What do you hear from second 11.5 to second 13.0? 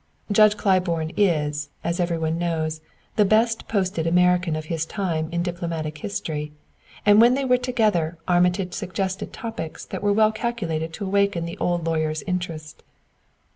old lawyer's interest.